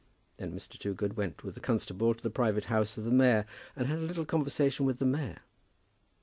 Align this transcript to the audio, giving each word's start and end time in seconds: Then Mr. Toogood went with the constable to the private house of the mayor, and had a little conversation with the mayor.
Then 0.37 0.51
Mr. 0.51 0.79
Toogood 0.79 1.15
went 1.15 1.43
with 1.43 1.53
the 1.53 1.59
constable 1.61 2.15
to 2.15 2.23
the 2.23 2.31
private 2.31 2.65
house 2.73 2.97
of 2.97 3.03
the 3.03 3.11
mayor, 3.11 3.45
and 3.75 3.85
had 3.87 3.99
a 3.99 4.01
little 4.01 4.25
conversation 4.25 4.83
with 4.87 4.97
the 4.97 5.05
mayor. 5.05 5.43